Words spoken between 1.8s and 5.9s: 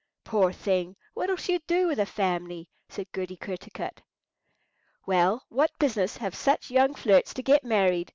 with a family?" said Goody Kertarkut. "Well, what